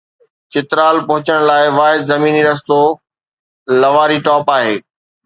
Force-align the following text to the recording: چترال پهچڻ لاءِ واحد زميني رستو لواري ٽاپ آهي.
چترال 0.51 0.97
پهچڻ 1.09 1.39
لاءِ 1.49 1.67
واحد 1.77 1.99
زميني 2.11 2.41
رستو 2.49 2.79
لواري 3.81 4.19
ٽاپ 4.25 4.51
آهي. 4.57 4.73